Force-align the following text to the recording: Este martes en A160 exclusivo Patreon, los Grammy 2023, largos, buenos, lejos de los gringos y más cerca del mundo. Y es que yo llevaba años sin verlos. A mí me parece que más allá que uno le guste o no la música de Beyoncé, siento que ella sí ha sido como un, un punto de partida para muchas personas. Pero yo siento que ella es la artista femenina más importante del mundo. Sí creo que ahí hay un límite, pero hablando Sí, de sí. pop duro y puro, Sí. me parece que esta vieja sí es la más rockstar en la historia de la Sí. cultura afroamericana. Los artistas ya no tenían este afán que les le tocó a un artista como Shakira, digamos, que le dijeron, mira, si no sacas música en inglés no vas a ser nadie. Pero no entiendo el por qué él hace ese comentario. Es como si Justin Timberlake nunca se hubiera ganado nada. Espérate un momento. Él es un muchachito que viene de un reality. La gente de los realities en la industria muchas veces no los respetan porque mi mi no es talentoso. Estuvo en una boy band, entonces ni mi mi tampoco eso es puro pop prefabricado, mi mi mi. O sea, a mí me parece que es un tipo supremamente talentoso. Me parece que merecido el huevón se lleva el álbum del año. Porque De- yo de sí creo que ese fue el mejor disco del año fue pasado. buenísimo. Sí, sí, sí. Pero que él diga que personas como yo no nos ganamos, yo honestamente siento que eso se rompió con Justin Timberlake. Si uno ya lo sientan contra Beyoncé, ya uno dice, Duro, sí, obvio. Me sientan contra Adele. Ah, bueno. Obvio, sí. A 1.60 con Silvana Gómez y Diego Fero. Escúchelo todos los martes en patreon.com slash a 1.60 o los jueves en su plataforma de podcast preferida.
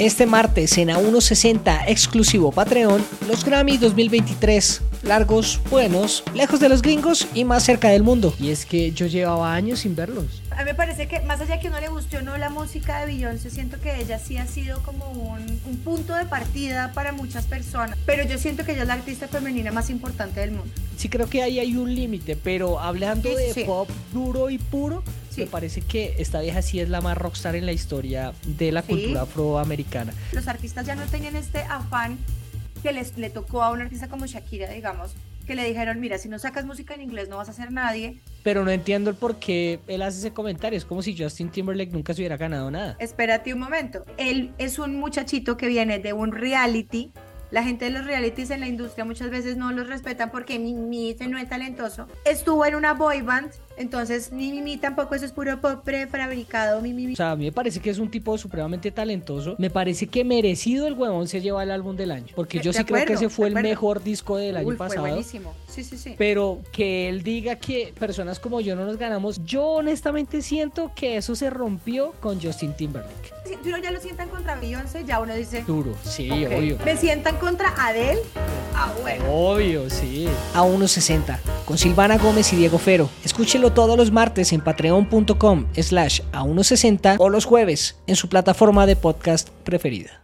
Este 0.00 0.26
martes 0.26 0.76
en 0.78 0.88
A160 0.88 1.84
exclusivo 1.86 2.50
Patreon, 2.50 3.00
los 3.28 3.44
Grammy 3.44 3.76
2023, 3.78 4.82
largos, 5.04 5.60
buenos, 5.70 6.24
lejos 6.34 6.58
de 6.58 6.68
los 6.68 6.82
gringos 6.82 7.28
y 7.32 7.44
más 7.44 7.62
cerca 7.62 7.90
del 7.90 8.02
mundo. 8.02 8.34
Y 8.40 8.50
es 8.50 8.66
que 8.66 8.90
yo 8.90 9.06
llevaba 9.06 9.54
años 9.54 9.78
sin 9.78 9.94
verlos. 9.94 10.42
A 10.50 10.56
mí 10.56 10.64
me 10.64 10.74
parece 10.74 11.06
que 11.06 11.20
más 11.20 11.40
allá 11.40 11.60
que 11.60 11.68
uno 11.68 11.78
le 11.78 11.86
guste 11.90 12.16
o 12.18 12.22
no 12.22 12.36
la 12.38 12.50
música 12.50 12.98
de 12.98 13.06
Beyoncé, 13.06 13.50
siento 13.50 13.78
que 13.80 14.00
ella 14.00 14.18
sí 14.18 14.36
ha 14.36 14.48
sido 14.48 14.82
como 14.82 15.08
un, 15.12 15.60
un 15.64 15.76
punto 15.84 16.12
de 16.12 16.24
partida 16.24 16.90
para 16.92 17.12
muchas 17.12 17.46
personas. 17.46 17.96
Pero 18.04 18.24
yo 18.24 18.36
siento 18.36 18.64
que 18.64 18.72
ella 18.72 18.82
es 18.82 18.88
la 18.88 18.94
artista 18.94 19.28
femenina 19.28 19.70
más 19.70 19.90
importante 19.90 20.40
del 20.40 20.50
mundo. 20.50 20.72
Sí 20.96 21.08
creo 21.08 21.28
que 21.28 21.40
ahí 21.40 21.60
hay 21.60 21.76
un 21.76 21.94
límite, 21.94 22.34
pero 22.34 22.80
hablando 22.80 23.28
Sí, 23.28 23.36
de 23.36 23.54
sí. 23.54 23.62
pop 23.64 23.88
duro 24.12 24.50
y 24.50 24.58
puro, 24.58 25.04
Sí. 25.34 25.40
me 25.42 25.46
parece 25.46 25.80
que 25.80 26.14
esta 26.18 26.40
vieja 26.40 26.62
sí 26.62 26.80
es 26.80 26.88
la 26.88 27.00
más 27.00 27.16
rockstar 27.18 27.56
en 27.56 27.66
la 27.66 27.72
historia 27.72 28.32
de 28.46 28.72
la 28.72 28.82
Sí. 28.82 28.88
cultura 28.88 29.22
afroamericana. 29.22 30.12
Los 30.32 30.48
artistas 30.48 30.86
ya 30.86 30.94
no 30.94 31.02
tenían 31.06 31.36
este 31.36 31.58
afán 31.60 32.18
que 32.82 32.92
les 32.92 33.16
le 33.16 33.30
tocó 33.30 33.62
a 33.62 33.70
un 33.70 33.80
artista 33.80 34.08
como 34.08 34.26
Shakira, 34.26 34.68
digamos, 34.70 35.14
que 35.46 35.54
le 35.54 35.64
dijeron, 35.66 36.00
mira, 36.00 36.16
si 36.18 36.28
no 36.28 36.38
sacas 36.38 36.64
música 36.64 36.94
en 36.94 37.02
inglés 37.02 37.28
no 37.28 37.36
vas 37.36 37.48
a 37.48 37.52
ser 37.52 37.70
nadie. 37.72 38.18
Pero 38.42 38.64
no 38.64 38.70
entiendo 38.70 39.10
el 39.10 39.16
por 39.16 39.36
qué 39.38 39.80
él 39.88 40.02
hace 40.02 40.18
ese 40.18 40.32
comentario. 40.32 40.76
Es 40.78 40.84
como 40.84 41.02
si 41.02 41.16
Justin 41.16 41.50
Timberlake 41.50 41.92
nunca 41.92 42.14
se 42.14 42.20
hubiera 42.22 42.36
ganado 42.36 42.70
nada. 42.70 42.96
Espérate 42.98 43.52
un 43.52 43.60
momento. 43.60 44.04
Él 44.16 44.52
es 44.58 44.78
un 44.78 44.96
muchachito 44.96 45.56
que 45.56 45.66
viene 45.68 45.98
de 45.98 46.12
un 46.12 46.32
reality. 46.32 47.10
La 47.50 47.62
gente 47.62 47.84
de 47.84 47.90
los 47.92 48.04
realities 48.04 48.50
en 48.50 48.60
la 48.60 48.68
industria 48.68 49.04
muchas 49.04 49.30
veces 49.30 49.56
no 49.56 49.70
los 49.70 49.86
respetan 49.86 50.30
porque 50.30 50.58
mi 50.58 50.72
mi 50.74 51.14
no 51.28 51.38
es 51.38 51.48
talentoso. 51.48 52.08
Estuvo 52.24 52.64
en 52.66 52.74
una 52.74 52.94
boy 52.94 53.20
band, 53.22 53.50
entonces 53.76 54.32
ni 54.32 54.50
mi 54.52 54.62
mi 54.62 54.76
tampoco 54.76 55.14
eso 55.14 55.24
es 55.24 55.32
puro 55.32 55.60
pop 55.60 55.82
prefabricado, 55.84 56.80
mi 56.80 56.92
mi 56.92 57.06
mi. 57.06 57.12
O 57.14 57.16
sea, 57.16 57.32
a 57.32 57.36
mí 57.36 57.44
me 57.46 57.52
parece 57.52 57.80
que 57.80 57.90
es 57.90 57.98
un 57.98 58.10
tipo 58.10 58.36
supremamente 58.38 58.90
talentoso. 58.90 59.54
Me 59.58 59.70
parece 59.70 60.06
que 60.06 60.24
merecido 60.24 60.86
el 60.86 60.94
huevón 60.94 61.28
se 61.28 61.40
lleva 61.40 61.62
el 61.62 61.70
álbum 61.70 61.96
del 61.96 62.10
año. 62.10 62.32
Porque 62.34 62.58
De- 62.58 62.64
yo 62.64 62.72
de 62.72 62.78
sí 62.78 62.84
creo 62.84 63.04
que 63.04 63.12
ese 63.14 63.28
fue 63.28 63.48
el 63.48 63.54
mejor 63.54 64.02
disco 64.02 64.36
del 64.36 64.56
año 64.56 64.66
fue 64.66 64.76
pasado. 64.76 65.06
buenísimo. 65.06 65.54
Sí, 65.68 65.82
sí, 65.84 65.98
sí. 65.98 66.14
Pero 66.16 66.60
que 66.72 67.08
él 67.08 67.22
diga 67.22 67.56
que 67.56 67.92
personas 67.98 68.38
como 68.38 68.60
yo 68.60 68.76
no 68.76 68.84
nos 68.84 68.96
ganamos, 68.96 69.44
yo 69.44 69.64
honestamente 69.66 70.40
siento 70.42 70.92
que 70.94 71.16
eso 71.16 71.34
se 71.34 71.50
rompió 71.50 72.12
con 72.20 72.40
Justin 72.40 72.74
Timberlake. 72.74 73.32
Si 73.44 73.68
uno 73.68 73.78
ya 73.78 73.90
lo 73.90 74.00
sientan 74.00 74.28
contra 74.28 74.54
Beyoncé, 74.56 75.04
ya 75.04 75.20
uno 75.20 75.34
dice, 75.34 75.64
Duro, 75.66 75.94
sí, 76.04 76.30
obvio. 76.30 76.78
Me 76.84 76.96
sientan 76.96 77.36
contra 77.36 77.74
Adele. 77.76 78.20
Ah, 78.74 78.92
bueno. 79.00 79.24
Obvio, 79.32 79.88
sí. 79.88 80.28
A 80.54 80.62
1.60 80.62 81.38
con 81.64 81.78
Silvana 81.78 82.18
Gómez 82.18 82.52
y 82.52 82.56
Diego 82.56 82.78
Fero. 82.78 83.08
Escúchelo 83.24 83.72
todos 83.72 83.96
los 83.96 84.10
martes 84.12 84.52
en 84.52 84.60
patreon.com 84.60 85.66
slash 85.74 86.20
a 86.32 86.42
1.60 86.44 87.16
o 87.18 87.28
los 87.28 87.44
jueves 87.44 87.96
en 88.06 88.16
su 88.16 88.28
plataforma 88.28 88.86
de 88.86 88.96
podcast 88.96 89.48
preferida. 89.64 90.20